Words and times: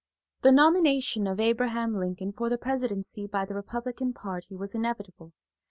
The 0.41 0.51
nomination 0.51 1.27
of 1.27 1.39
Abraham 1.39 1.93
Lincoln 1.93 2.31
for 2.33 2.49
the 2.49 2.57
presidency 2.57 3.27
by 3.27 3.45
the 3.45 3.53
Republican 3.53 4.13
party 4.13 4.55
was 4.55 4.73
inevitable. 4.73 5.31